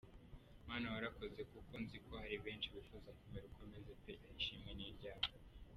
Mana 0.67 0.87
warakoze 0.93 1.41
kuko 1.51 1.71
nziko 1.83 2.11
haribenshi 2.21 2.71
bifuza 2.75 3.09
kumera 3.19 3.45
uko 3.49 3.61
meze 3.71 3.93
pe 4.03 4.13
ishimwe 4.39 4.71
niryawe. 4.77 5.33